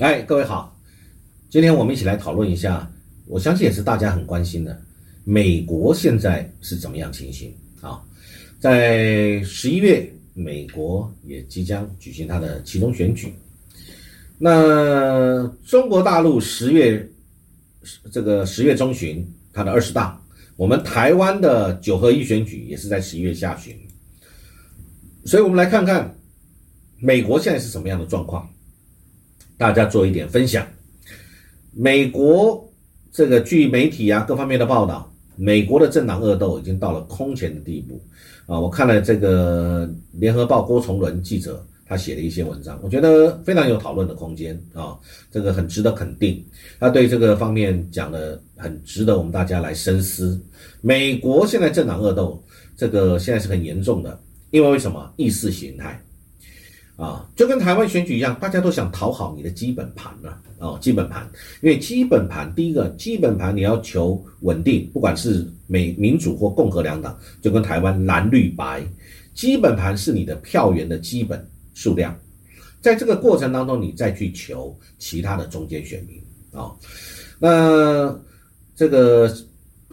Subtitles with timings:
[0.00, 0.74] 哎，各位好，
[1.50, 2.90] 今天我们一起来讨论一下，
[3.26, 4.80] 我相信也是大家很关心的，
[5.24, 8.00] 美国现在是怎么样情形啊？
[8.58, 13.30] 在十一月，美国也即将举行它的其中选举。
[14.38, 17.06] 那中国大陆十月
[18.10, 19.22] 这个十月中旬，
[19.52, 20.18] 它的二十大，
[20.56, 23.76] 我们台湾的九合一选举也是在十一月下旬，
[25.26, 26.16] 所以我们来看看
[26.98, 28.48] 美国现在是什么样的状况。
[29.60, 30.66] 大家做一点分享。
[31.74, 32.66] 美国
[33.12, 38.00] 这个据媒体啊各方面的报道，美国的政党恶斗已经到了空前的地步
[38.46, 38.58] 啊！
[38.58, 44.96] 我看了这个联合报郭崇伦记者他写的一些文章，我觉得非常有讨论的空间啊，
[45.30, 46.42] 这个很值得肯定。
[46.78, 50.40] 他对这个方面讲的很值得我们大家来深思。
[50.80, 52.42] 美国现在政党恶斗，
[52.78, 54.18] 这个现在是很严重的，
[54.52, 56.02] 因为为什么意识形态？
[57.00, 61.26] 啊，就跟台湾选举一样，大家都想讨好你的基本盘了哦，基本盘，
[61.62, 68.82] 因为基本盘第一个基本盘你要求稳定，不管是美民主或共和两党，就跟台湾蓝绿白，
[69.32, 72.14] 基本盘是你的票源的基本数量，
[72.82, 76.70] 在这个过程当中，你再去求其他的中间选民啊，
[77.38, 78.14] 那
[78.76, 79.34] 这个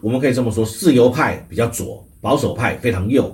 [0.02, 3.33] 我们可以这么说，自由派比较左，保守派非常右。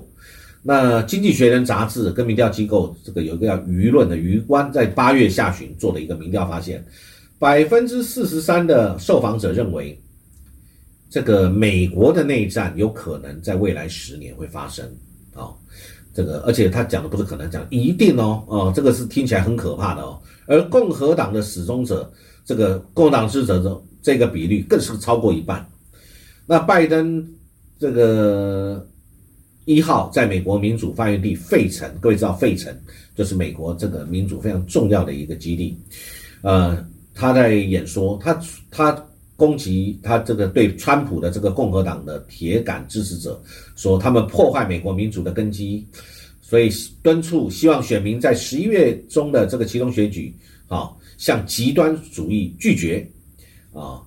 [0.66, 6.82] 那《经济学人》杂志跟民调机构这个有一个叫舆论的舆观，在八月下旬做的一个民调发现，
[7.38, 10.00] 百分之四十三的受访者认为，
[11.10, 14.86] 这个美国的内战有可能在未来十年会发生
[15.36, 15.52] 啊。
[16.14, 20.18] 这个而且他讲的不是可能讲一定哦，哦，这个是听起来很可怕的哦。
[20.46, 22.10] 而共和党的始终者，
[22.46, 25.68] 这个共和党支持者这个比率更是超过一半。
[26.46, 27.22] 那拜登
[27.78, 28.88] 这个。
[29.66, 32.76] 一号在美国民主发源地费城，各位知道费城
[33.16, 35.78] 就是美国这个民主非常重要的一个基地。
[36.42, 38.38] 呃，他在演说，他
[38.70, 38.92] 他
[39.36, 43.42] 攻击他这个对川普的这个共和党的铁杆支持者，
[43.76, 45.86] 说他们破坏美国民主的根基，
[46.42, 46.70] 所以
[47.02, 50.36] 敦促希望选民在十一月中的这个其中选举，
[50.68, 53.08] 啊，向极端主义拒绝，
[53.74, 54.02] 啊。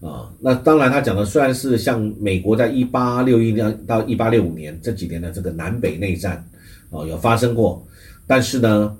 [0.00, 6.42] 啊，那当然，他讲的虽然是像美国在一八六一年到一八六五年这几年的这个南北内战，
[6.88, 7.86] 哦，有发生过，
[8.26, 8.96] 但是呢，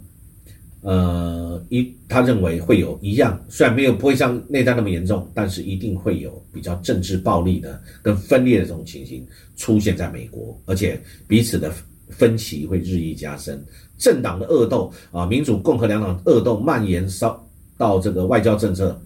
[0.83, 11.73] 呃，一他认为会有一样，虽然没有不会像内战那么严重，但是一定会有比较政治暴力的跟分裂的这种情形出现在美国，而且彼此的
[12.11, 13.65] 分歧会日益加深，
[13.97, 17.43] 政党的恶斗啊，民主共和两党恶斗蔓延烧
[17.79, 19.01] 到这个外交政策，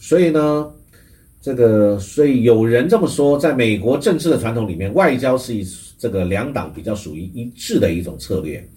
[0.00, 0.68] 所以呢。
[1.46, 5.64] 这个，所以有人这么说，在美国政治的传统里面，外交是一
[5.96, 8.68] 这个两党比较属于一致的一种策略，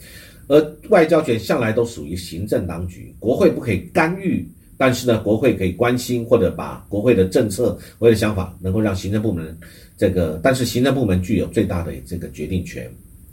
[0.48, 4.48] 而外交权向来都属于行政当局，国会不可以干预，
[4.78, 9.58] 但是呢，国会可以关心或者把国会的政策或者想法能够让行政部门
[9.98, 12.88] 这个，但是行政部门具有最大的这个决定权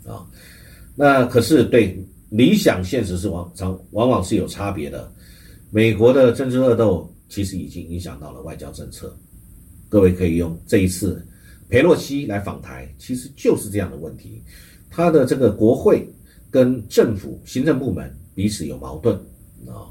[0.07, 0.25] 啊。
[0.95, 1.95] 那可是对
[2.31, 5.13] 理想现实是往常往往是有差别的，
[5.71, 9.15] 美国的政治恶斗其实已经影响到了外交政策。
[9.89, 11.25] 各位可以用这一次
[11.69, 14.43] 佩洛西来访台，其实就是这样的问题。
[14.91, 16.09] 他的这个国会
[16.51, 19.15] 跟政府行政部门彼此有矛盾
[19.67, 19.91] 啊。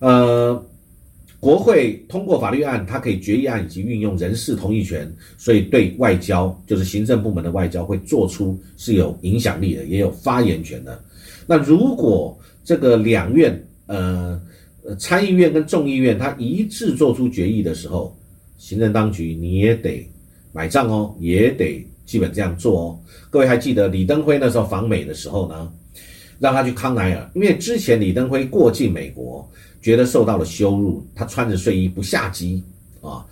[0.00, 0.66] 呃，
[1.40, 11.02] 国会通过法律案，它可以决议案以及运用人事同意权，所以对外交就是行政部门的外交会做出是有影响力的，也有发言权的。
[11.46, 14.40] 那如果这个两院呃
[14.98, 18.16] 参议院跟众议院他一致做出决议的时候，
[18.64, 20.08] 行政当局你也得
[20.50, 22.98] 买账哦，也得基本这样做哦。
[23.28, 25.70] 各位还记得李登辉那时候访美的时候呢，
[26.38, 29.46] 让他去康奈尔，因为之前李登辉过境美国，
[29.82, 32.64] 觉得受到了羞辱，他穿着睡衣不下机
[33.02, 33.22] 啊。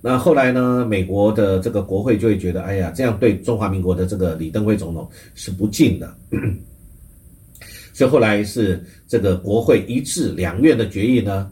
[0.00, 6.12] 那后来呢，美国的这个国会就会觉得，哎呀，这样对中华民国的这个李登辉总统是不敬的。
[7.94, 11.48] 所以后来是这个国会一致两院的决议呢。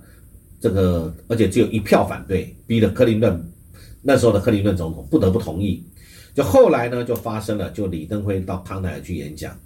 [0.61, 3.41] 这个，而且只有一票反对，逼得克林顿
[4.03, 5.85] 那时候的克林顿总统不得不同意。
[6.35, 9.59] 就后来呢，就发生了就李登辉到康奈尔去演讲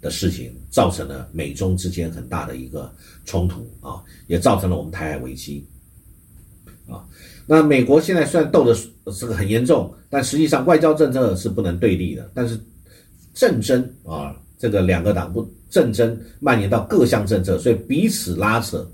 [0.00, 2.90] 的事情，造成了美中之间很大的一个
[3.24, 5.66] 冲突啊，也造成了我们台海危机
[6.86, 7.04] 啊。
[7.46, 8.76] 那美国现在虽然斗的
[9.18, 12.30] 这个很严重，但实际上外交政策是不能对立的。
[12.34, 12.60] 但是
[13.32, 18.86] 政争啊，这个两个党不政争蔓延到各项政策，所以彼此拉扯。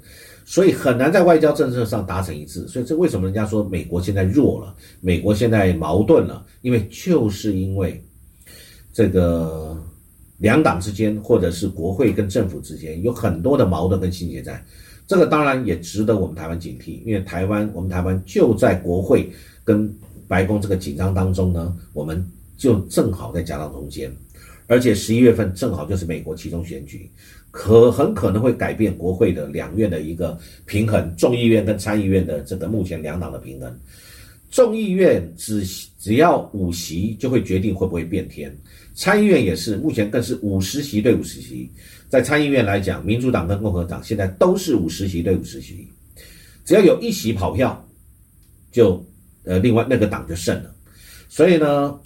[0.44, 6.44] 所以很难在外交政策上达成一致，所以这为什么人家说美国现在弱了，美国现在矛盾了？
[6.60, 8.02] 因为就是因为
[8.92, 9.76] 这个
[10.38, 14.62] 两党之间，或者是国会跟政府之间有很多的矛盾跟心结在，
[15.06, 19.30] 这个当然也值得我们台湾警惕，因为台湾我们台湾就在国会
[19.64, 19.90] 跟
[20.28, 22.22] 白宫这个紧张当中呢，我们
[22.58, 24.14] 就正好在夹道中间，
[24.66, 27.10] 而且十一月份正好就是美国其中选举。
[27.54, 30.36] 可很可能会改变国会的两院的一个
[30.66, 33.78] 平衡，众议院跟参议院的这个目前两党的平衡。
[34.50, 35.64] 众议院只
[35.96, 38.52] 只要五席就会决定会不会变天，
[38.96, 41.70] 参议院也是，目前更是五十席对五十席。
[42.08, 45.88] 在参议院来讲，民主党跟共和党现在都是五十席对五十席，
[46.64, 47.88] 只要有一席跑票，
[48.72, 49.00] 就
[49.44, 50.74] 呃另外那个党就胜了。
[51.28, 51.96] 所以呢。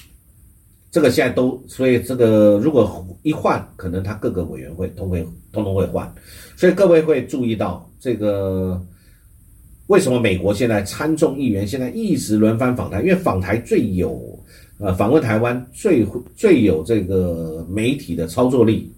[0.91, 5.23] 这个现在都，所以这个如果一换，可能他各个委员会都会
[5.53, 6.11] 通通会换，
[6.57, 8.83] 所以各位会注意到这个
[9.89, 14.43] 为什么美国现在参众议员现在一直轮番访台，因为访台最有
[14.79, 18.91] 呃访问台湾最最有这个媒体的操作力。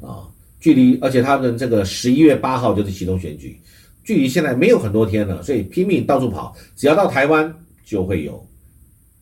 [0.00, 0.28] 啊，
[0.60, 3.58] 距离而且他们这个十一月八号就是启动选举，
[4.04, 7.52] 距离现在没有很多天了，所以拼命到处跑，只要到台湾
[7.82, 8.46] 就会有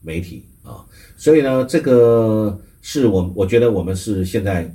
[0.03, 0.45] 媒体。
[0.65, 0.85] 啊，
[1.17, 4.71] 所以呢，这个是我我觉得我们是现在，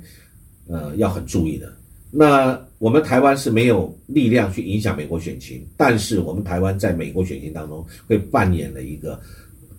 [0.66, 1.72] 呃，要很注意的。
[2.10, 9.18] 那我们台湾是没有力量去影响美国选情，但是我们台湾在美国选情当中会扮演了一个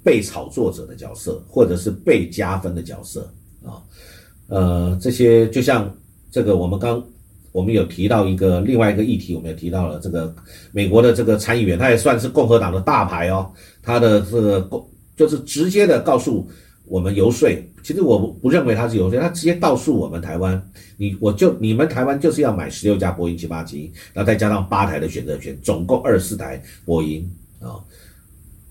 [0.01, 3.29] 被炒作者的角色，或者是被加分的角色
[3.65, 3.83] 啊。
[4.47, 5.93] 呃，这些就像
[6.31, 7.05] 这个我们刚
[7.51, 10.33] 我们有提到一个另外一个议题，我们也提到了这个
[10.71, 13.51] 美国的这个参议员，他也算是共和党的大牌哦，
[13.83, 14.87] 他的这个共。
[15.17, 16.49] 就是直接的告诉
[16.91, 17.49] 我们游说，
[17.81, 20.61] 其实我不认为他是游说，他直接告诉我们台湾，
[20.97, 27.25] 你我就你们台湾就是要买十六架波音七八七，然后再加上八台的选择权，总共二十四台波音
[27.61, 27.79] 啊，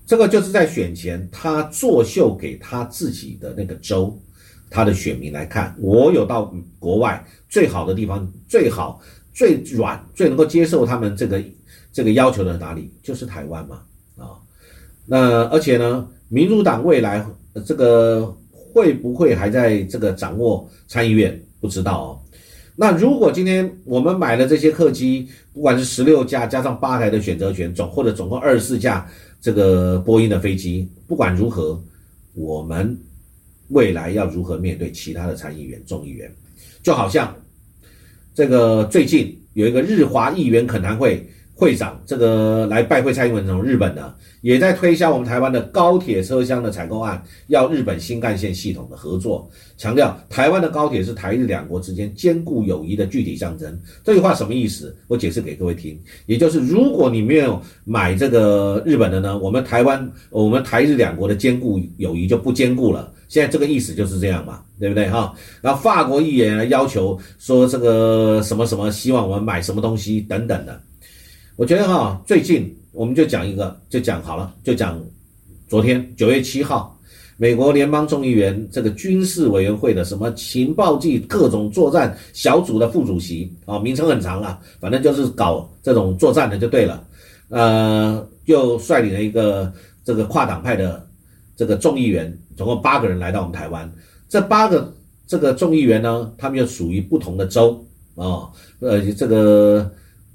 [0.05, 4.15] 这个就是在选前他作秀给他自己的那个州，
[4.69, 9.01] 他的选民来看，我有到国外最好的地方，最好
[9.33, 11.43] 最软最能够接受他们这个
[11.91, 13.81] 这个要求的哪里，就是台湾嘛
[14.15, 14.37] 啊，
[15.07, 16.07] 那而且呢。
[16.33, 17.21] 民主党未来
[17.65, 21.39] 这个会不会还在这个掌握参议院？
[21.59, 22.19] 不知道哦。
[22.75, 29.05] 那如果今天我们买了这些客机，不管是十六架加上八台的选择权总，或者总共二十四架
[29.41, 31.81] 这个波音的飞机，不管如何，
[32.33, 32.97] 我们
[33.69, 36.33] 未来要如何面对其他的参议员、众议员？
[36.81, 37.35] 就好像
[38.33, 41.27] 这个最近有一个日华议员恳谈会。
[41.53, 53.79] 会长这个来拜会蔡英文总统，日本的也在推销我们台湾的高铁车厢的采购案，要日本新干线系统的合作，强调台湾的高铁是台日两国之间坚固友谊的具体象征。
[54.03, 54.95] 这句话什么意思？
[55.07, 63.13] 我解释给各位听，也就是如果你没有买这个日本的呢，我们台湾我们台日两国的坚固友谊就不坚固了。
[63.27, 65.33] 现在这个意思就是这样嘛，对不对哈？
[65.61, 70.81] 然后法国议员要求说这个什么什么，希望我们买什么东西等等的。
[71.55, 75.01] 我觉得哈，最近我们就讲一个，就讲好了，就讲
[75.67, 76.99] 昨天九月七号，
[77.37, 87.01] 美国联邦众议员这个军事委员会的什么情报暨各种作战小组的副主席啊，名称很长啊，反正就是搞这种作战的就对了。
[87.47, 89.71] 呃，就率领了一个
[90.03, 91.07] 这个跨党派的
[91.55, 93.89] 这个众议员，总共八个人来到我们台湾。
[94.27, 94.93] 这八个
[95.25, 97.85] 这个众议员呢，他们又属于不同的州
[98.15, 99.89] 啊，呃，这个。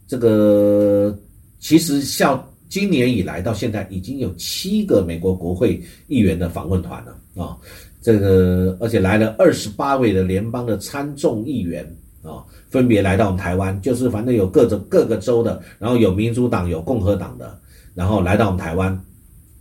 [0.09, 1.19] 这个
[1.59, 7.57] 其实像今年以来到现在已经有七个美国国会议员的访问团了啊，
[8.03, 11.85] 这个而且来了二十八位的联邦的参众议员
[12.23, 17.59] 啊，分别来到我们台湾，就是反正有各种各个州的，然后有民主党有共和党的，
[17.95, 19.01] 然后来到我们台湾，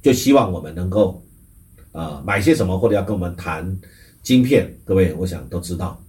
[0.02, 1.24] 就希望我们能够
[1.92, 3.66] 啊买些什么或者要跟我们谈
[4.24, 6.00] 晶片，各位我想都知道。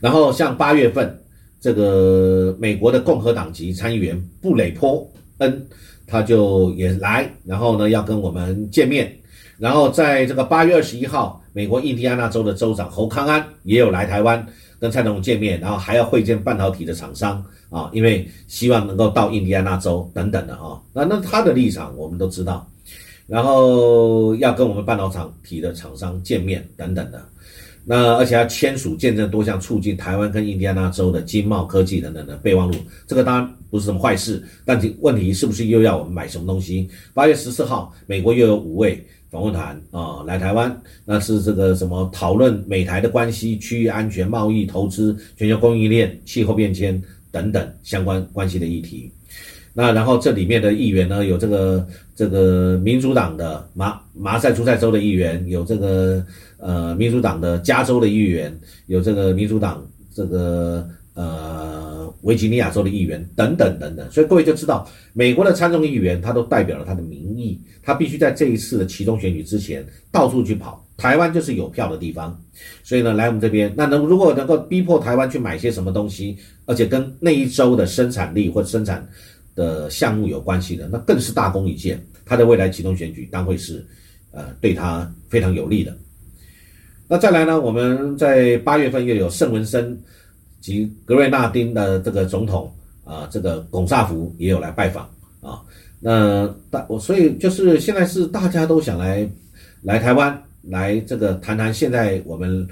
[0.00, 1.22] 然后像八月份。
[1.60, 5.06] 这个美国的共和党籍参议员布雷坡
[5.38, 5.66] 恩，
[6.06, 9.12] 他就也来，然后呢要跟我们见面，
[9.58, 14.46] 然后在这个八月二十一号，美国印第安纳州的州长侯康安也有来台湾
[14.78, 22.70] 跟蔡总统见面，然后还要会见半导体的厂商啊，因为希望能够到印第安纳州等等的啊，那那他的立场我们都知道，
[23.26, 25.10] 然后要跟我们半导
[25.42, 27.20] 体的厂商见面等等的。
[27.88, 32.74] 那而且要签署见证多项促进台湾跟印第安纳州的经贸科技等等的备忘录，
[33.06, 36.90] 这个当然不是什么坏事，但问题是不是又要我们买什么东西？
[37.14, 47.00] 八月十四号，美国又有五位访问团啊来台湾，那是这个什么讨论美台的关系、区域安全、贸易、投资、全球供应链、气候变迁
[47.30, 49.08] 等等相关关系的议题。
[49.72, 56.24] 那然后这里面的议员呢，有这个这个民主党的马马赛诸塞州的议员，有这个
[56.58, 64.10] 呃民主党的加州的议员，有这个民主党这个呃维吉尼亚州的议员等等等等。
[64.10, 70.82] 所以各位就知道，美国的参众议员他都代表了他的民意，他必须在这一次的其中选举之前到处去跑。
[70.96, 72.40] 台湾就是有票的地方，
[72.82, 79.06] 所以呢，来我们这边，那能如果能够逼迫台湾去买些什么东西，而且跟那一周的生产力或者生产
[79.54, 82.02] 的项目有关系的，那更是大功一件。
[82.24, 83.84] 他的未来启动选举当会是，
[84.30, 85.94] 呃，对他非常有利的。
[87.08, 89.98] 那再来呢，我们在八月份又有圣文森
[90.60, 92.72] 及格瑞纳丁的这个总统
[93.04, 95.08] 啊，这个龚萨福也有来拜访
[95.40, 95.62] 啊。
[96.00, 99.28] 那大我所以就是现在是大家都想来
[99.82, 100.42] 来台湾。
[100.68, 102.66] 来，这个谈谈现在我们，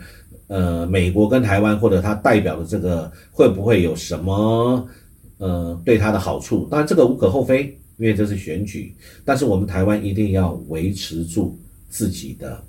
[0.49, 4.85] 呃，美国跟台湾或者他代表的这个会不会有什么，
[5.39, 6.67] 呃，对他的好处？
[6.69, 7.67] 当然这个无可厚非，
[7.99, 8.93] 因为这是选举。
[9.25, 11.57] 但是我们台湾一定要维持住
[11.89, 12.61] 自己的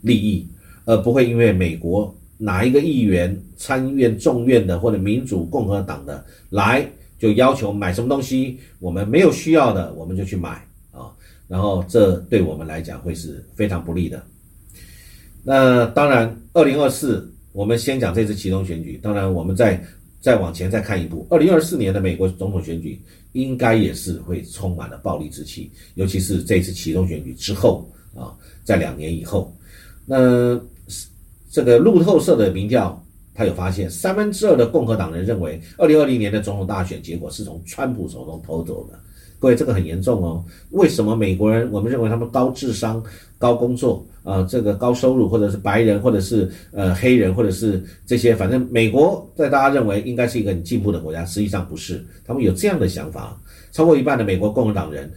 [0.00, 0.48] 利益，
[0.86, 6.88] 而不会因为美国哪一个议员、参议院、众院的或者民主、共和党的来，
[7.18, 11.12] 就要求买什么东西，我们没有需要的，我们就去买啊。
[11.48, 14.22] 然后这对我们来讲会是非常不利的。
[15.42, 18.98] 那当然，二零二四，我们先讲这次其中选举。
[19.02, 19.82] 当然，我们再
[20.20, 23.00] 再往前再看一步，二零二四年的美国总统选举
[23.32, 29.56] 应该也是会充满了暴力之气，尤其是这次其中选举之后啊，在两年以后，
[30.04, 30.60] 那
[31.56, 38.98] 这个路透社的民调，他有发现，三分之二的共和党人认为，二零二零年的总统大选结果是从川普手中偷走的。
[39.38, 40.44] 各位，这个很严重哦。
[40.72, 43.02] 为什么美国人我们认为他们高智商、
[43.38, 52.04] 高工作啊，这个高收入，或者是白人，或者是呃黑人，或者是这些，反正美国在大家认为应该是一个很进步的国家，实际上不是。
[52.26, 53.34] 他们有这样的想法，
[53.72, 55.10] 超过一半的美国共和党人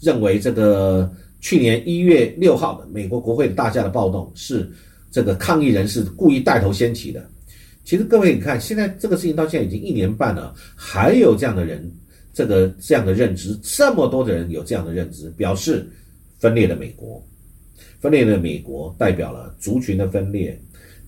[0.00, 1.08] 认为，这个
[1.40, 4.68] 去年一月六号的美国国会大厦的暴动是
[5.10, 7.28] 这个抗议人士故意带头掀起的。
[7.84, 11.90] 其实各位你看，现在这个事情到现在已经一年半了，还有这样的人。
[12.34, 15.90] 这个这样的认知，这么多的人有这样的认知，表示
[16.38, 17.20] 分裂的美国，
[17.98, 20.56] 分裂的美国代表了族群的分裂、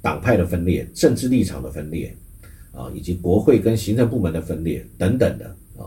[0.03, 2.13] 党派的分裂、政治立场的分裂，
[2.73, 5.47] 啊，以及国会跟行政部门的分裂等等的
[5.79, 5.87] 啊。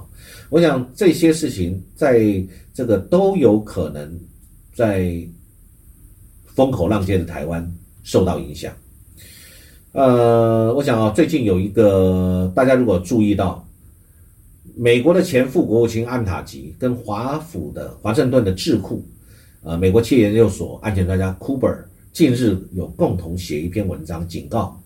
[0.50, 2.42] 我想这些事情在
[2.74, 4.18] 这个都有可能
[4.74, 5.14] 在
[6.46, 7.70] 风口浪尖的台湾
[8.04, 8.72] 受到影响。
[9.94, 13.68] 呃，我想啊，最近有一个大家如果注意到。
[14.76, 19.06] 美国的前副国务卿安塔吉跟华府的华盛顿的智库，
[19.62, 24.82] 呃，美国企业研究所安全专家库伯尔近日有共同写一篇文章，警告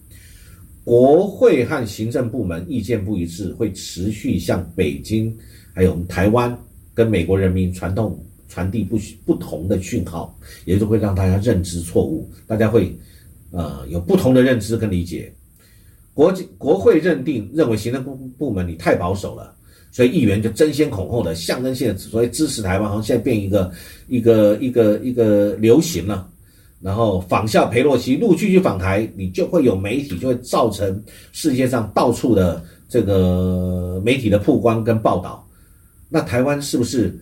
[0.83, 5.33] 国会和行政部门意见不一致，会持续向北京
[5.73, 6.53] 还有台湾
[6.93, 12.97] 跟美国人民传统传递不不同的讯号，也就会让大家认知错误，大家会
[13.51, 15.33] 呃有不同的认知跟理解。
[16.13, 19.53] 国际国会认定认为行政部部门你太保守了。
[19.89, 23.71] 所以议员就争先恐后的象征性的所谓支持台湾，好像现在变一个
[24.07, 26.29] 一个一个一个流行了。
[26.79, 35.43] 然后仿效佩洛西陆续去访台，你就会有媒体就会造成世界上到处的这个媒体的曝光跟报道。
[36.09, 37.17] 那台湾是不是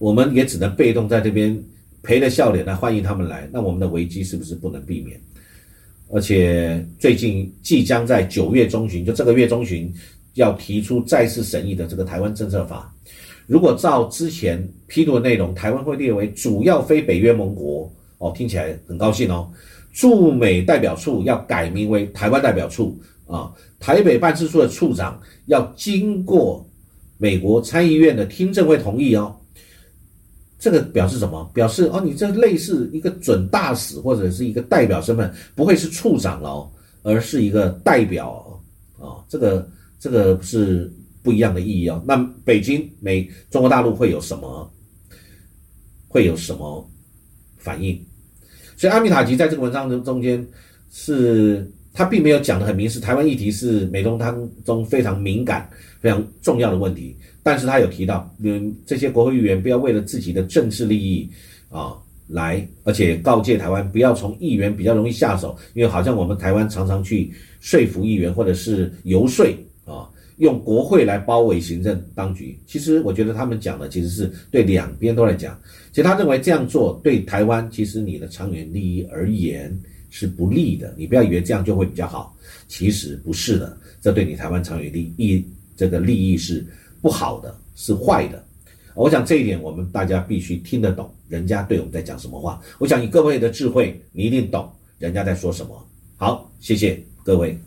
[0.00, 1.56] 我们也只能被动在这边
[2.02, 3.48] 陪着笑脸来欢迎他们来？
[3.52, 5.20] 那我们的危机是不是不能避免？
[6.10, 9.94] 而且最近即将在九月中旬，就这个月中旬。
[10.34, 12.94] 要提出再次审议的这个台湾政策法，
[13.48, 19.50] 如果照之前批读的内容，台湾会列为主要非北约盟国哦，听起来很高兴哦。
[19.92, 26.64] 驻美代表处要改名为台湾代表处啊，台北办事处的处长要经过
[27.18, 29.36] 美国参议院的听证会同意哦。
[30.60, 31.50] 这个表示什么？
[31.52, 36.70] 表示哦，你这类似一个准大使或者是一个代表身份，不会是处长哦，
[37.02, 38.60] 而是一个代表
[38.98, 39.68] 哦，这个。
[40.02, 40.90] 这个是
[41.22, 42.02] 不一样的意义哦。
[42.08, 44.72] 那北京、美、中国大陆会有什么？
[46.08, 46.90] 会有什么
[47.58, 48.02] 反应？
[48.78, 50.42] 所以阿米塔吉在这个文章中中间
[50.90, 55.68] 是，他并没有讲的很明，是台湾议题是美中当中非常敏感、
[56.00, 57.14] 非常重要的问题。
[57.42, 61.28] 但是他有提到，嗯，这些国会议员不要为了自己的政治利益
[61.68, 61.94] 啊
[62.28, 69.46] 来，而且告诫台湾不要从议员比较容易下手，因为好像我们台湾常常去说服议员或者是游说。
[69.86, 75.58] 啊，用国会来包围行政当局，其实我觉得他们讲的其实是对两边都来讲。
[75.90, 79.76] 其实他认为这样做对台湾，其实你的长远利益而言
[80.10, 80.94] 是不利的。
[80.96, 82.36] 你不要以为这样就会比较好，
[82.68, 83.76] 其实不是的。
[84.00, 85.44] 这对你台湾长远利益
[85.76, 86.64] 这个利益是
[87.00, 88.44] 不好的，是坏的。
[88.94, 92.60] 我想这一点我们大家必须听得懂，人家对我们在讲什么话。
[92.78, 95.86] 我想以各位的智慧，你一定懂人家在说什么。
[96.16, 97.58] 好，谢谢各位。